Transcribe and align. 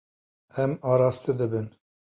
Em 0.63 0.73
araste 0.93 1.37
dibin. 1.39 1.69